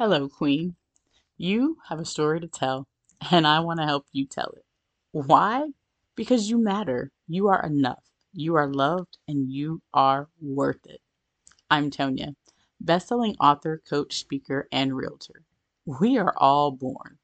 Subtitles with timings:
[0.00, 0.76] Hello, Queen.
[1.36, 2.88] You have a story to tell,
[3.30, 4.64] and I want to help you tell it.
[5.12, 5.72] Why?
[6.16, 7.12] Because you matter.
[7.28, 8.02] You are enough.
[8.32, 11.02] You are loved, and you are worth it.
[11.70, 12.34] I'm Tonia,
[12.82, 15.44] bestselling author, coach, speaker, and realtor.
[15.84, 17.18] We are all born,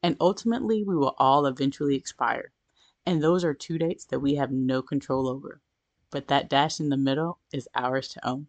[0.00, 2.52] and ultimately, we will all eventually expire.
[3.04, 5.60] And those are two dates that we have no control over.
[6.12, 8.46] But that dash in the middle is ours to own.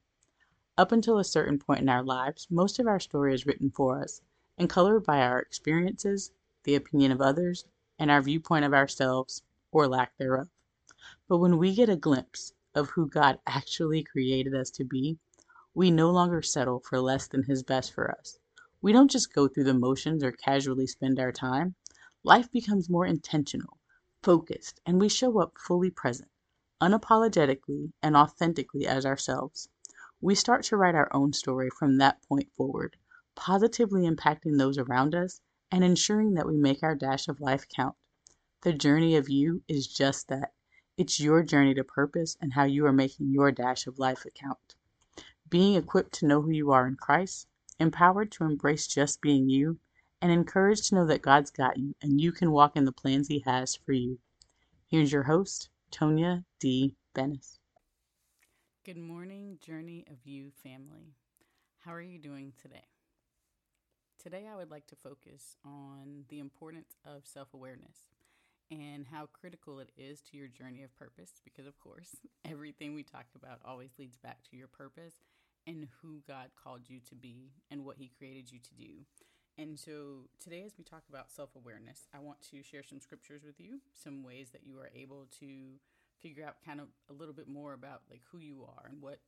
[0.82, 4.02] Up until a certain point in our lives, most of our story is written for
[4.02, 4.24] us
[4.58, 6.32] and colored by our experiences,
[6.64, 7.66] the opinion of others,
[8.00, 10.50] and our viewpoint of ourselves, or lack thereof.
[11.28, 15.20] But when we get a glimpse of who God actually created us to be,
[15.76, 18.40] we no longer settle for less than His best for us.
[18.82, 21.76] We don't just go through the motions or casually spend our time.
[22.24, 23.78] Life becomes more intentional,
[24.24, 26.32] focused, and we show up fully present,
[26.82, 29.70] unapologetically and authentically as ourselves.
[30.24, 32.96] We start to write our own story from that point forward,
[33.34, 37.96] positively impacting those around us and ensuring that we make our dash of life count.
[38.62, 40.54] The journey of you is just that.
[40.96, 44.76] It's your journey to purpose and how you are making your dash of life count.
[45.50, 47.48] Being equipped to know who you are in Christ,
[47.80, 49.80] empowered to embrace just being you,
[50.22, 53.28] and encouraged to know that God's got you and you can walk in the plans
[53.28, 54.20] He has for you.
[54.86, 56.96] Here's your host, Tonia D.
[57.16, 57.58] Bennis.
[58.84, 61.14] Good morning, Journey of You family.
[61.86, 62.88] How are you doing today?
[64.18, 68.10] Today, I would like to focus on the importance of self awareness
[68.72, 71.42] and how critical it is to your journey of purpose.
[71.44, 72.16] Because, of course,
[72.50, 75.14] everything we talk about always leads back to your purpose
[75.68, 79.06] and who God called you to be and what He created you to do.
[79.60, 83.44] And so, today, as we talk about self awareness, I want to share some scriptures
[83.46, 85.74] with you, some ways that you are able to
[86.22, 89.20] figure out kind of a little bit more about like who you are and what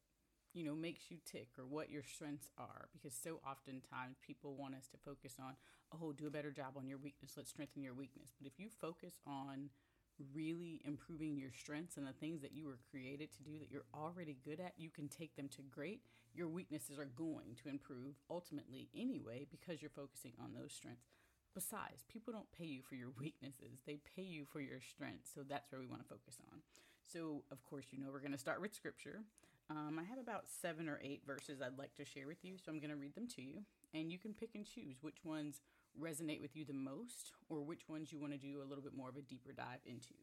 [0.54, 2.90] you know makes you tick or what your strengths are.
[2.94, 5.56] Because so oftentimes people want us to focus on
[5.94, 7.34] oh do a better job on your weakness.
[7.36, 8.32] Let's strengthen your weakness.
[8.38, 9.70] But if you focus on
[10.34, 13.90] really improving your strengths and the things that you were created to do that you're
[13.96, 16.02] already good at you can take them to great.
[16.36, 21.10] Your weaknesses are going to improve ultimately anyway because you're focusing on those strengths
[21.54, 25.30] Besides, people don't pay you for your weaknesses, they pay you for your strengths.
[25.34, 26.62] So that's where we want to focus on.
[27.06, 29.22] So, of course, you know, we're going to start with scripture.
[29.70, 32.56] Um, I have about seven or eight verses I'd like to share with you.
[32.58, 33.64] So I'm going to read them to you.
[33.94, 35.62] And you can pick and choose which ones
[36.00, 38.96] resonate with you the most or which ones you want to do a little bit
[38.96, 40.16] more of a deeper dive into.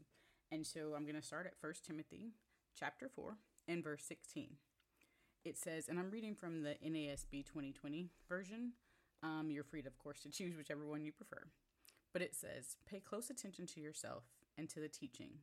[0.51, 2.33] And so I'm going to start at 1 Timothy
[2.79, 3.37] chapter 4
[3.69, 4.57] and verse 16.
[5.45, 8.73] It says, and I'm reading from the NASB 2020 version.
[9.23, 11.47] Um, you're free, to, of course, to choose whichever one you prefer.
[12.13, 14.25] But it says, Pay close attention to yourself
[14.57, 15.41] and to the teaching.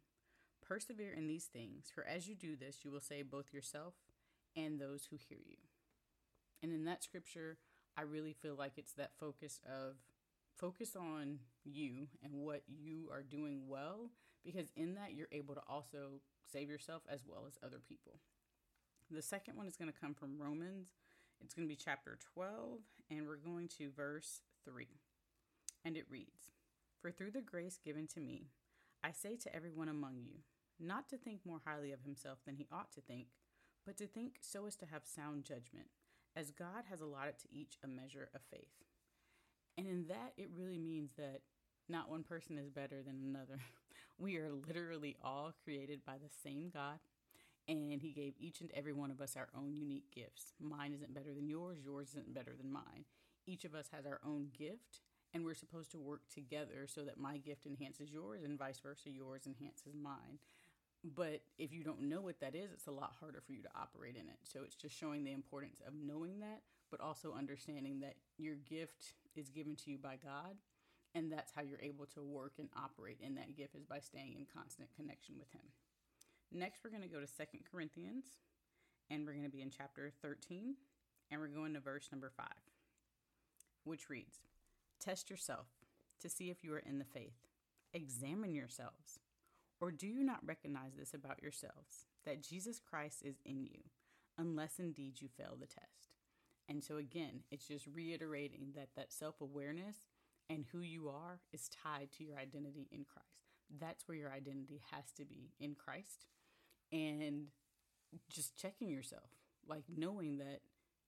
[0.67, 3.93] Persevere in these things, for as you do this, you will save both yourself
[4.55, 5.57] and those who hear you.
[6.61, 7.57] And in that scripture,
[7.95, 9.95] I really feel like it's that focus of
[10.57, 14.09] focus on you and what you are doing well,
[14.43, 16.21] because in that, you're able to also
[16.51, 18.19] save yourself as well as other people.
[19.09, 20.89] The second one is going to come from Romans
[21.41, 24.87] it's going to be chapter 12, and we're going to verse 3.
[25.85, 26.51] And it reads
[27.01, 28.47] For through the grace given to me,
[29.03, 30.39] I say to everyone among you,
[30.79, 33.27] not to think more highly of himself than he ought to think,
[33.85, 35.87] but to think so as to have sound judgment,
[36.35, 38.83] as God has allotted to each a measure of faith.
[39.77, 41.41] And in that, it really means that
[41.87, 43.59] not one person is better than another.
[44.19, 46.97] We are literally all created by the same God
[47.67, 50.53] and he gave each and every one of us our own unique gifts.
[50.59, 53.05] Mine isn't better than yours, yours isn't better than mine.
[53.45, 55.01] Each of us has our own gift,
[55.33, 59.09] and we're supposed to work together so that my gift enhances yours and vice versa,
[59.09, 60.39] yours enhances mine.
[61.03, 63.69] But if you don't know what that is, it's a lot harder for you to
[63.79, 64.39] operate in it.
[64.43, 69.13] So it's just showing the importance of knowing that, but also understanding that your gift
[69.35, 70.55] is given to you by God.
[71.15, 74.35] And that's how you're able to work and operate in that gift is by staying
[74.37, 75.61] in constant connection with Him.
[76.51, 78.25] Next, we're going to go to Second Corinthians,
[79.09, 80.75] and we're going to be in chapter 13,
[81.29, 82.47] and we're going to verse number 5,
[83.83, 84.39] which reads
[84.99, 85.67] Test yourself
[86.21, 87.35] to see if you are in the faith.
[87.93, 89.19] Examine yourselves.
[89.79, 93.83] Or do you not recognize this about yourselves, that Jesus Christ is in you,
[94.37, 96.15] unless indeed you fail the test?
[96.69, 99.97] And so, again, it's just reiterating that that self awareness
[100.49, 103.27] and who you are is tied to your identity in Christ.
[103.79, 106.25] That's where your identity has to be in Christ
[106.91, 107.47] and
[108.29, 109.29] just checking yourself,
[109.67, 110.61] like knowing that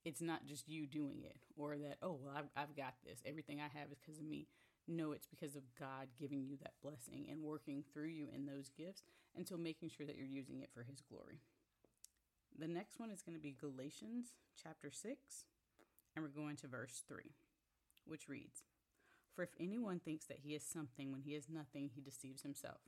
[0.06, 3.22] it's not just you doing it or that, oh, well, I've, I've got this.
[3.26, 4.48] Everything I have is because of me.
[4.88, 8.70] No, it's because of God giving you that blessing and working through you in those
[8.78, 9.04] gifts
[9.36, 11.42] until making sure that you're using it for His glory.
[12.58, 15.46] The next one is going to be Galatians chapter 6,
[16.16, 17.24] and we're going to verse 3.
[18.06, 18.64] which reads
[19.36, 22.82] For if anyone thinks that he is something when he is nothing, he deceives himself.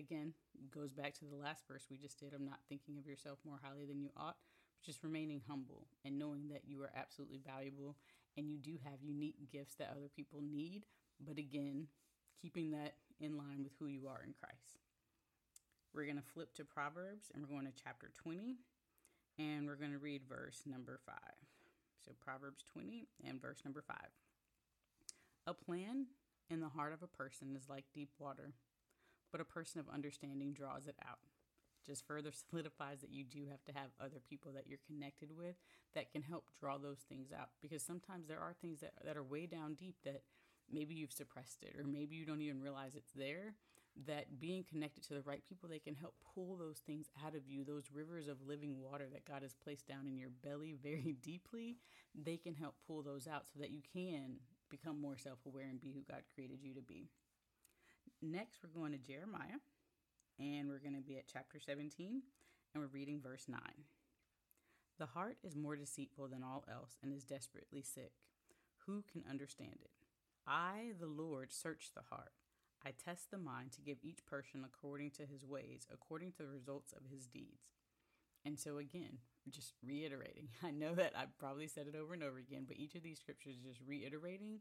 [0.00, 0.32] Again,
[0.74, 3.60] goes back to the last verse we just did of not thinking of yourself more
[3.62, 4.36] highly than you ought,
[4.72, 7.96] but just remaining humble and knowing that you are absolutely valuable
[8.38, 10.86] and you do have unique gifts that other people need.
[11.20, 11.88] But again,
[12.40, 14.78] keeping that in line with who you are in Christ.
[15.92, 18.56] We're going to flip to Proverbs and we're going to chapter 20
[19.38, 21.14] and we're going to read verse number 5.
[22.02, 23.96] So, Proverbs 20 and verse number 5.
[25.46, 26.06] A plan
[26.48, 28.52] in the heart of a person is like deep water,
[29.30, 31.18] but a person of understanding draws it out.
[31.86, 35.56] Just further solidifies that you do have to have other people that you're connected with
[35.94, 37.50] that can help draw those things out.
[37.62, 40.22] Because sometimes there are things that, that are way down deep that
[40.72, 43.54] maybe you've suppressed it, or maybe you don't even realize it's there
[44.06, 47.46] that being connected to the right people they can help pull those things out of
[47.46, 51.16] you those rivers of living water that god has placed down in your belly very
[51.22, 51.76] deeply
[52.14, 54.36] they can help pull those out so that you can
[54.70, 57.08] become more self-aware and be who god created you to be
[58.22, 59.60] next we're going to jeremiah
[60.38, 62.22] and we're going to be at chapter 17
[62.74, 63.60] and we're reading verse 9
[65.00, 68.12] the heart is more deceitful than all else and is desperately sick.
[68.86, 69.92] Who can understand it?
[70.46, 72.32] I the lord search the heart.
[72.84, 76.48] I test the mind to give each person according to his ways, according to the
[76.48, 77.72] results of his deeds.
[78.44, 79.18] And so, again,
[79.48, 82.94] just reiterating, I know that I've probably said it over and over again, but each
[82.94, 84.60] of these scriptures is just reiterating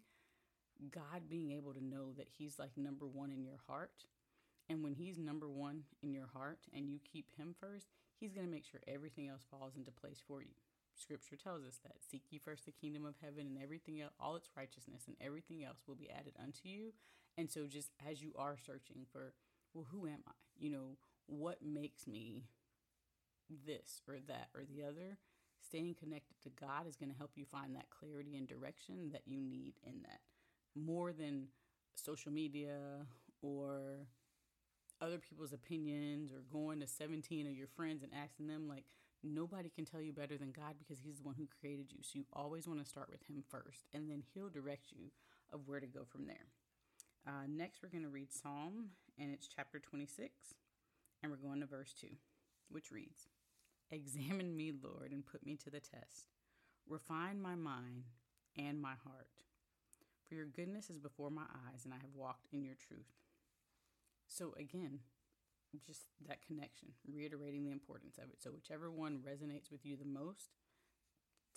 [0.92, 4.06] God being able to know that He's like number one in your heart.
[4.70, 7.88] And when He's number one in your heart and you keep Him first,
[8.20, 10.56] He's going to make sure everything else falls into place for you.
[10.94, 14.36] Scripture tells us that seek ye first the kingdom of heaven and everything else, all
[14.36, 16.94] its righteousness and everything else will be added unto you.
[17.38, 19.34] And so, just as you are searching for,
[19.74, 20.32] well, who am I?
[20.58, 20.98] You know,
[21.28, 22.46] what makes me
[23.66, 25.18] this or that or the other?
[25.62, 29.24] Staying connected to God is going to help you find that clarity and direction that
[29.26, 30.20] you need in that
[30.76, 31.48] more than
[31.96, 33.06] social media
[33.42, 34.08] or
[35.02, 38.86] other people's opinions or going to 17 of your friends and asking them like
[39.24, 42.00] nobody can tell you better than God because he's the one who created you.
[42.02, 45.12] So you always want to start with him first and then he'll direct you
[45.52, 46.48] of where to go from there.
[47.28, 48.90] Uh, next, we're going to read Psalm,
[49.20, 50.32] and it's chapter 26,
[51.22, 52.08] and we're going to verse 2,
[52.70, 53.28] which reads
[53.92, 56.30] Examine me, Lord, and put me to the test.
[56.88, 58.06] Refine my mind
[58.58, 59.44] and my heart.
[60.30, 63.10] For your goodness is before my eyes, and I have walked in your truth.
[64.28, 65.00] So, again,
[65.86, 68.38] just that connection, reiterating the importance of it.
[68.40, 70.52] So, whichever one resonates with you the most,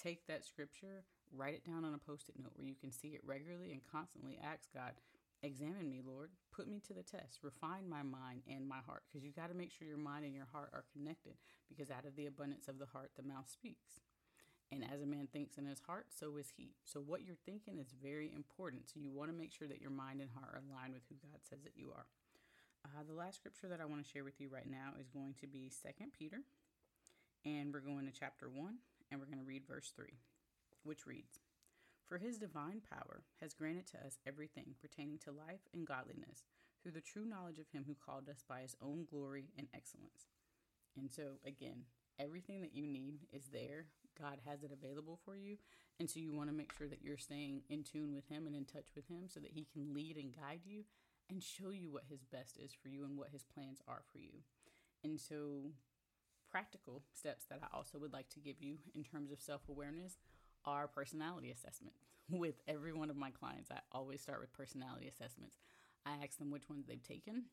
[0.03, 3.09] take that scripture, write it down on a post it note where you can see
[3.09, 4.93] it regularly and constantly ask God,
[5.45, 6.31] Examine me, Lord.
[6.55, 7.41] Put me to the test.
[7.43, 9.03] Refine my mind and my heart.
[9.09, 11.35] Because you got to make sure your mind and your heart are connected.
[11.69, 14.01] Because out of the abundance of the heart, the mouth speaks.
[14.73, 16.71] And as a man thinks in his heart, so is he.
[16.85, 18.89] So what you're thinking is very important.
[18.89, 21.17] So you want to make sure that your mind and heart are aligned with who
[21.21, 22.07] God says that you are.
[22.85, 25.35] Uh, the last scripture that I want to share with you right now is going
[25.41, 26.41] to be Second Peter.
[27.45, 28.75] And we're going to chapter 1,
[29.11, 30.07] and we're going to read verse 3,
[30.85, 31.41] which reads
[32.13, 36.45] for his divine power has granted to us everything pertaining to life and godliness
[36.83, 40.29] through the true knowledge of him who called us by his own glory and excellence.
[40.95, 41.85] And so, again,
[42.19, 43.87] everything that you need is there.
[44.21, 45.57] God has it available for you.
[46.01, 48.57] And so, you want to make sure that you're staying in tune with him and
[48.57, 50.85] in touch with him so that he can lead and guide you
[51.31, 54.19] and show you what his best is for you and what his plans are for
[54.19, 54.43] you.
[55.05, 55.73] And so,
[56.51, 60.19] practical steps that I also would like to give you in terms of self awareness
[60.65, 61.95] are personality assessment.
[62.31, 65.59] With every one of my clients, I always start with personality assessments.
[66.07, 67.45] I ask them which ones they've taken,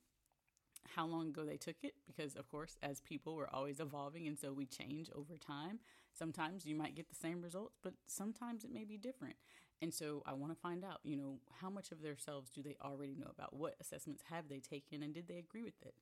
[0.96, 4.38] how long ago they took it, because of course, as people, we're always evolving and
[4.38, 5.80] so we change over time.
[6.14, 9.36] Sometimes you might get the same results, but sometimes it may be different.
[9.82, 12.76] And so I want to find out, you know, how much of themselves do they
[12.84, 13.56] already know about?
[13.56, 15.94] What assessments have they taken and did they agree with it?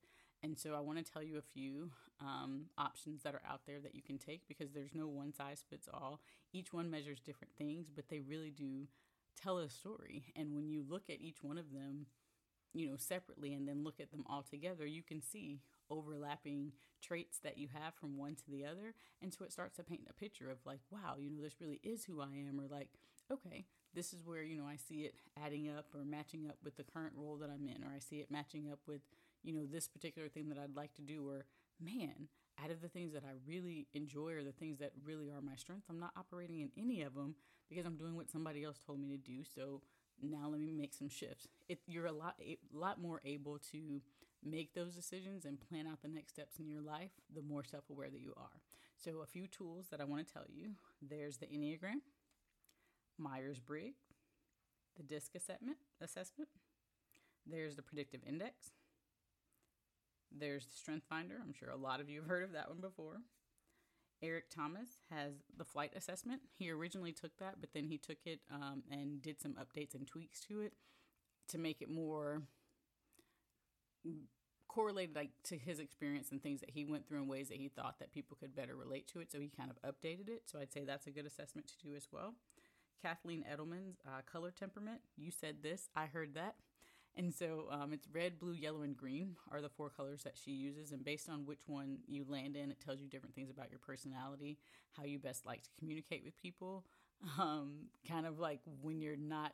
[0.42, 3.80] And so I want to tell you a few um, options that are out there
[3.80, 6.20] that you can take because there's no one size fits all.
[6.52, 8.86] Each one measures different things, but they really do
[9.40, 10.32] tell a story.
[10.36, 12.06] And when you look at each one of them,
[12.74, 15.60] you know, separately and then look at them all together, you can see
[15.90, 16.72] overlapping
[17.02, 18.94] traits that you have from one to the other.
[19.22, 21.80] And so it starts to paint a picture of like, wow, you know, this really
[21.82, 22.88] is who I am, or like,
[23.32, 26.76] okay, this is where, you know, I see it adding up or matching up with
[26.76, 29.00] the current role that I'm in, or I see it matching up with
[29.42, 31.44] you know, this particular thing that I'd like to do, or
[31.80, 32.28] man,
[32.62, 35.54] out of the things that I really enjoy or the things that really are my
[35.56, 37.36] strengths, I'm not operating in any of them
[37.68, 39.44] because I'm doing what somebody else told me to do.
[39.44, 39.82] So
[40.22, 41.46] now let me make some shifts.
[41.68, 44.00] It, you're a lot, a lot more able to
[44.44, 48.10] make those decisions and plan out the next steps in your life the more self-aware
[48.10, 48.62] that you are.
[48.96, 50.70] So a few tools that I want to tell you.
[51.02, 52.00] There's the Enneagram,
[53.18, 54.02] Myers-Briggs,
[54.96, 56.48] the DISC assessment, assessment.
[57.46, 58.72] There's the predictive index.
[60.36, 61.36] There's the strength finder.
[61.42, 63.20] I'm sure a lot of you have heard of that one before.
[64.22, 66.42] Eric Thomas has the flight assessment.
[66.54, 70.06] He originally took that, but then he took it um, and did some updates and
[70.06, 70.72] tweaks to it
[71.48, 72.42] to make it more
[74.68, 77.68] correlated like to his experience and things that he went through in ways that he
[77.68, 79.32] thought that people could better relate to it.
[79.32, 80.42] So he kind of updated it.
[80.46, 82.34] So I'd say that's a good assessment to do as well.
[83.02, 85.00] Kathleen Edelman's uh, color temperament.
[85.16, 86.56] You said this, I heard that.
[87.18, 90.52] And so um, it's red, blue, yellow, and green are the four colors that she
[90.52, 90.92] uses.
[90.92, 93.80] And based on which one you land in, it tells you different things about your
[93.80, 94.56] personality,
[94.92, 96.84] how you best like to communicate with people,
[97.38, 99.52] um, kind of like when you're not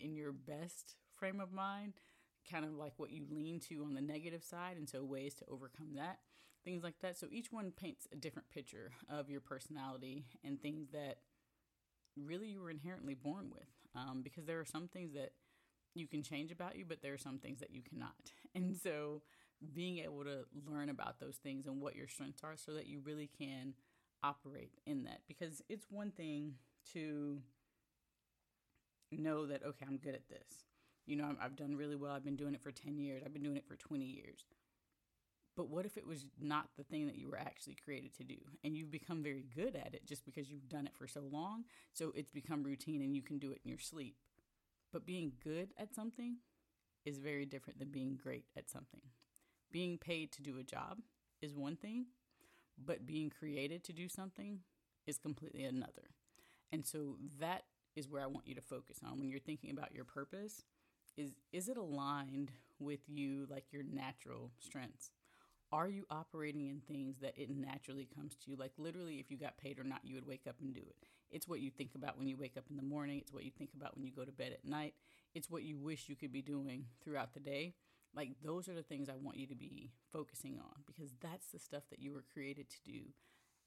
[0.00, 1.92] in your best frame of mind,
[2.50, 4.76] kind of like what you lean to on the negative side.
[4.76, 6.18] And so ways to overcome that,
[6.64, 7.16] things like that.
[7.16, 11.18] So each one paints a different picture of your personality and things that
[12.16, 13.68] really you were inherently born with.
[13.94, 15.30] Um, because there are some things that
[15.94, 18.14] you can change about you, but there are some things that you cannot.
[18.56, 19.22] And so
[19.72, 23.00] being able to learn about those things and what your strengths are so that you
[23.04, 23.74] really can
[24.22, 25.22] operate in that.
[25.26, 26.54] Because it's one thing
[26.92, 27.38] to
[29.10, 30.66] know that, okay, I'm good at this.
[31.06, 32.12] You know, I've done really well.
[32.12, 34.44] I've been doing it for 10 years, I've been doing it for 20 years.
[35.56, 38.36] But what if it was not the thing that you were actually created to do?
[38.64, 41.64] And you've become very good at it just because you've done it for so long.
[41.92, 44.16] So it's become routine and you can do it in your sleep.
[44.94, 46.36] But being good at something
[47.04, 49.00] is very different than being great at something.
[49.72, 50.98] Being paid to do a job
[51.42, 52.06] is one thing,
[52.78, 54.60] but being created to do something
[55.04, 56.10] is completely another.
[56.70, 57.64] And so that
[57.96, 60.62] is where I want you to focus on when you're thinking about your purpose
[61.16, 65.10] is is it aligned with you like your natural strengths?
[65.72, 68.56] Are you operating in things that it naturally comes to you?
[68.56, 71.08] Like literally if you got paid or not, you would wake up and do it.
[71.34, 73.18] It's what you think about when you wake up in the morning.
[73.18, 74.94] It's what you think about when you go to bed at night.
[75.34, 77.74] It's what you wish you could be doing throughout the day.
[78.14, 81.58] Like, those are the things I want you to be focusing on because that's the
[81.58, 83.00] stuff that you were created to do.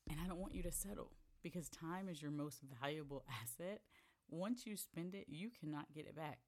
[0.10, 1.12] And I don't want you to settle
[1.44, 3.82] because time is your most valuable asset.
[4.30, 6.40] Once you spend it, you cannot get it back.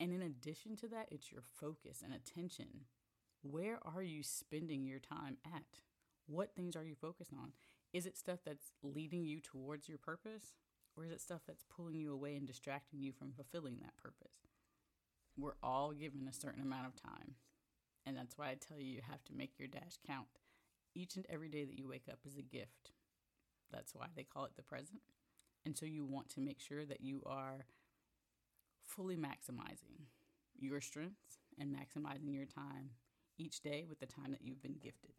[0.00, 2.86] And in addition to that, it's your focus and attention.
[3.42, 5.82] Where are you spending your time at?
[6.26, 7.52] What things are you focused on?
[7.92, 10.54] Is it stuff that's leading you towards your purpose?
[10.96, 14.46] Or is it stuff that's pulling you away and distracting you from fulfilling that purpose?
[15.36, 17.36] We're all given a certain amount of time.
[18.04, 20.26] And that's why I tell you, you have to make your dash count.
[20.94, 22.92] Each and every day that you wake up is a gift.
[23.70, 25.00] That's why they call it the present.
[25.64, 27.64] And so you want to make sure that you are
[28.84, 30.08] fully maximizing
[30.58, 32.90] your strengths and maximizing your time
[33.38, 35.12] each day with the time that you've been gifted.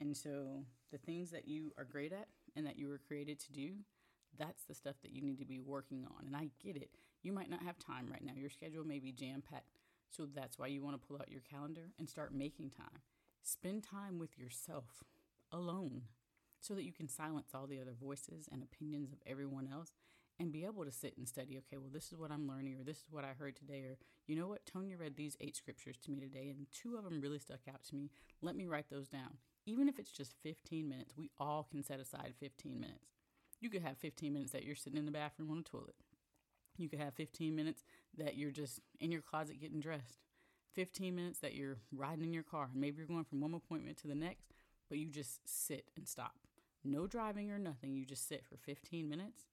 [0.00, 3.52] And so the things that you are great at and that you were created to
[3.52, 3.72] do,
[4.38, 6.26] that's the stuff that you need to be working on.
[6.26, 6.90] And I get it.
[7.22, 8.34] You might not have time right now.
[8.36, 9.78] Your schedule may be jam packed.
[10.10, 13.02] So that's why you want to pull out your calendar and start making time.
[13.42, 15.04] Spend time with yourself
[15.50, 16.02] alone
[16.60, 19.92] so that you can silence all the other voices and opinions of everyone else
[20.38, 21.58] and be able to sit and study.
[21.58, 23.96] Okay, well, this is what I'm learning, or this is what I heard today, or
[24.26, 27.20] you know what, Tonia read these eight scriptures to me today, and two of them
[27.20, 28.10] really stuck out to me.
[28.42, 32.00] Let me write those down even if it's just 15 minutes, we all can set
[32.00, 33.10] aside 15 minutes.
[33.60, 35.96] You could have 15 minutes that you're sitting in the bathroom on the toilet.
[36.78, 37.82] You could have 15 minutes
[38.16, 40.20] that you're just in your closet getting dressed.
[40.74, 42.68] 15 minutes that you're riding in your car.
[42.74, 44.52] Maybe you're going from one appointment to the next,
[44.88, 46.34] but you just sit and stop.
[46.84, 47.96] No driving or nothing.
[47.96, 49.46] You just sit for 15 minutes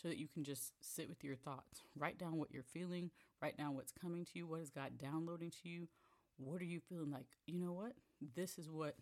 [0.00, 1.82] so that you can just sit with your thoughts.
[1.96, 3.10] Write down what you're feeling,
[3.42, 5.88] write down what's coming to you, what is God downloading to you.
[6.36, 7.26] What are you feeling like?
[7.46, 7.94] You know what?
[8.36, 8.94] This is what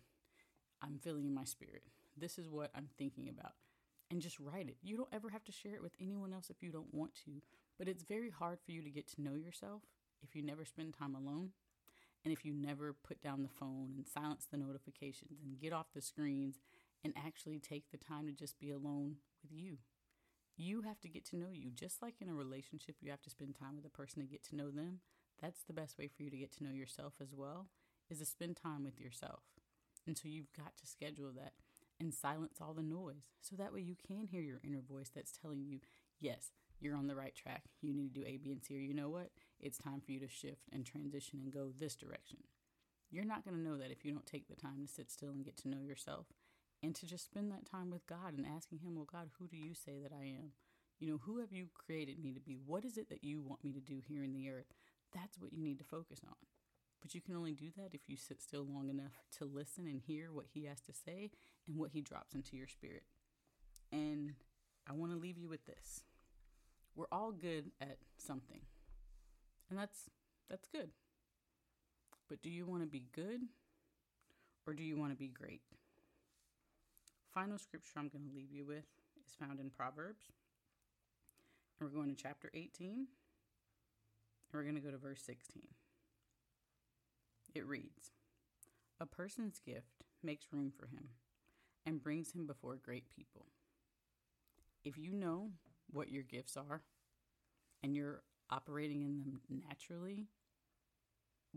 [0.81, 1.83] I'm feeling in my spirit.
[2.15, 3.53] This is what I'm thinking about.
[4.09, 4.77] And just write it.
[4.81, 7.41] You don't ever have to share it with anyone else if you don't want to.
[7.77, 9.81] But it's very hard for you to get to know yourself
[10.23, 11.51] if you never spend time alone
[12.23, 15.87] and if you never put down the phone and silence the notifications and get off
[15.93, 16.59] the screens
[17.03, 19.77] and actually take the time to just be alone with you.
[20.57, 21.69] You have to get to know you.
[21.69, 24.43] Just like in a relationship, you have to spend time with a person to get
[24.45, 25.01] to know them.
[25.39, 27.67] That's the best way for you to get to know yourself as well,
[28.09, 29.43] is to spend time with yourself.
[30.07, 31.53] And so you've got to schedule that
[31.99, 35.31] and silence all the noise so that way you can hear your inner voice that's
[35.31, 35.79] telling you,
[36.19, 37.63] yes, you're on the right track.
[37.81, 39.31] You need to do A, B, and C, or you know what?
[39.59, 42.39] It's time for you to shift and transition and go this direction.
[43.09, 45.31] You're not going to know that if you don't take the time to sit still
[45.31, 46.27] and get to know yourself
[46.83, 49.57] and to just spend that time with God and asking Him, well, God, who do
[49.57, 50.51] you say that I am?
[50.99, 52.57] You know, who have you created me to be?
[52.63, 54.73] What is it that you want me to do here in the earth?
[55.13, 56.35] That's what you need to focus on.
[57.01, 60.01] But you can only do that if you sit still long enough to listen and
[60.01, 61.31] hear what he has to say
[61.67, 63.03] and what he drops into your spirit.
[63.91, 64.33] And
[64.89, 66.03] I want to leave you with this
[66.97, 68.61] we're all good at something.
[69.69, 70.09] And that's
[70.49, 70.89] that's good.
[72.27, 73.41] But do you want to be good
[74.65, 75.61] or do you want to be great?
[77.33, 78.85] Final scripture I'm going to leave you with
[79.25, 80.25] is found in Proverbs.
[81.79, 82.89] And we're going to chapter 18.
[82.89, 83.07] And
[84.51, 85.61] we're going to go to verse 16.
[87.57, 88.11] It reads
[88.99, 91.09] A person's gift makes room for him
[91.87, 93.47] and brings him before great people.
[94.83, 95.49] If you know
[95.91, 96.83] what your gifts are
[97.81, 98.21] and you're
[98.51, 100.27] operating in them naturally,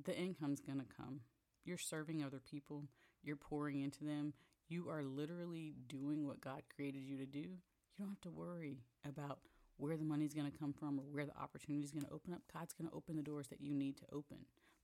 [0.02, 1.20] the income's going to come.
[1.66, 2.84] You're serving other people,
[3.22, 4.32] you're pouring into them,
[4.68, 7.40] you are literally doing what God created you to do.
[7.40, 9.40] You don't have to worry about
[9.76, 12.32] where the money's going to come from or where the opportunity is going to open
[12.32, 12.40] up.
[12.50, 14.38] God's going to open the doors that you need to open,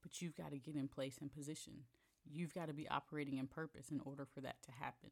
[0.07, 1.73] but you've got to get in place and position.
[2.25, 5.09] You've got to be operating in purpose in order for that to happen.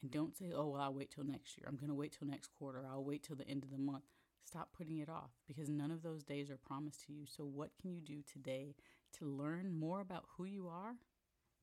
[0.00, 1.66] And don't say, oh, well, I'll wait till next year.
[1.68, 2.84] I'm going to wait till next quarter.
[2.88, 4.04] I'll wait till the end of the month.
[4.44, 7.26] Stop putting it off because none of those days are promised to you.
[7.26, 8.76] So, what can you do today
[9.18, 10.94] to learn more about who you are,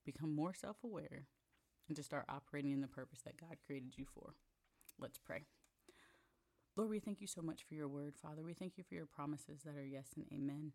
[0.06, 1.28] become more self aware,
[1.88, 4.36] and to start operating in the purpose that God created you for?
[5.00, 5.44] Let's pray.
[6.76, 8.44] Lord, we thank you so much for your word, Father.
[8.44, 10.74] We thank you for your promises that are yes and amen.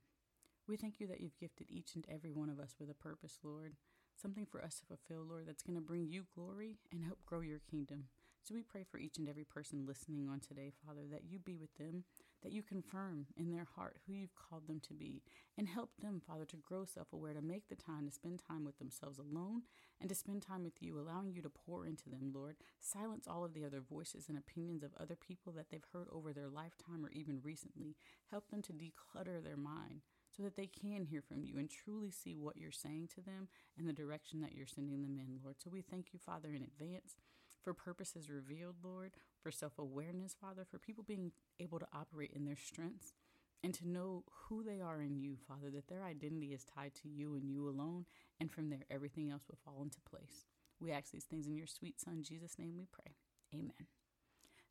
[0.67, 3.39] We thank you that you've gifted each and every one of us with a purpose,
[3.43, 3.75] Lord
[4.21, 7.41] something for us to fulfill, Lord, that's going to bring you glory and help grow
[7.41, 8.05] your kingdom.
[8.43, 11.57] So we pray for each and every person listening on today, Father, that you be
[11.57, 12.05] with them,
[12.43, 15.23] that you confirm in their heart who you've called them to be,
[15.57, 18.67] and help them, Father, to grow self aware, to make the time to spend time
[18.67, 19.63] with themselves alone
[19.99, 22.57] and to spend time with you, allowing you to pour into them, Lord.
[22.81, 26.35] Silence all of the other voices and opinions of other people that they've heard over
[26.35, 27.97] their lifetime or even recently.
[28.31, 30.03] Help them to declutter their mind
[30.37, 33.49] so that they can hear from you and truly see what you're saying to them
[33.79, 35.57] and the direction that you're sending them in, Lord.
[35.63, 37.17] So we thank you, Father, in advance
[37.63, 39.13] for purposes revealed, Lord,
[39.43, 43.15] for self awareness, Father, for people being able to operate in their strengths
[43.63, 47.09] and to know who they are in you, Father, that their identity is tied to
[47.09, 48.05] you and you alone,
[48.39, 50.45] and from there, everything else will fall into place.
[50.79, 53.15] We ask these things in your sweet Son, Jesus' name, we pray.
[53.55, 53.89] Amen.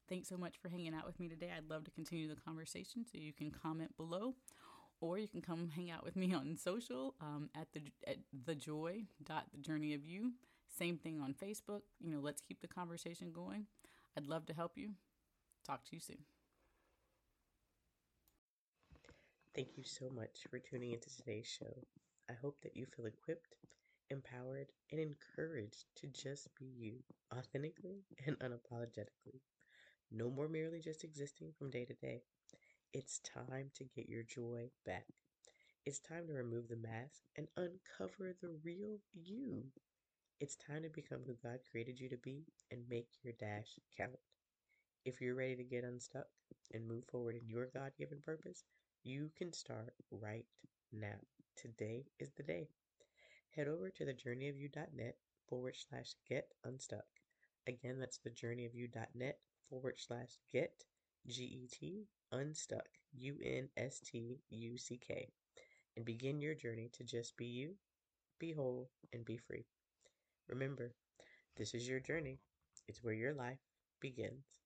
[0.08, 1.50] Thanks so much for hanging out with me today.
[1.58, 4.36] I'd love to continue the conversation, so you can comment below
[5.04, 8.56] or you can come hang out with me on social um, at the at the
[8.56, 10.32] joy dot the journey of you.
[10.70, 11.82] Same thing on Facebook.
[12.00, 13.66] You know, let's keep the conversation going.
[14.18, 14.92] I'd love to help you.
[15.68, 16.20] Talk to you soon.
[19.54, 21.86] Thank you so much for tuning into today's show.
[22.30, 23.56] I hope that you feel equipped,
[24.10, 27.04] empowered, and encouraged to just be you,
[27.38, 29.42] authentically and unapologetically.
[30.12, 32.22] No more merely just existing from day to day.
[32.94, 35.08] It's time to get your joy back.
[35.84, 39.64] It's time to remove the mask and uncover the real you.
[40.40, 44.20] It's time to become who God created you to be and make your dash count.
[45.06, 46.28] If you're ready to get unstuck
[46.72, 48.64] and move forward in your God given purpose,
[49.04, 50.46] you can start right
[50.92, 51.18] now.
[51.58, 52.70] Today is the day.
[53.56, 55.18] Head over to thejourneyofyou.net
[55.50, 57.06] forward slash get unstuck.
[57.68, 60.86] Again, that's thejourneyofyou.net forward slash get
[61.28, 65.30] G E T unstuck, U N S T U C K,
[65.98, 67.76] and begin your journey to just be you,
[68.40, 69.66] be whole, and be free.
[70.48, 70.94] Remember,
[71.58, 72.40] this is your journey,
[72.88, 73.60] it's where your life
[74.02, 74.63] begins.